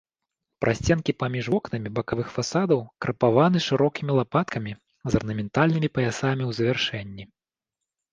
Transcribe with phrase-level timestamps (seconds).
[0.63, 4.73] Прасценкі паміж вокнамі бакавых фасадаў крапаваны шырокімі лапаткамі
[5.11, 7.25] з арнаментальнымі паясамі ў завяршэнні.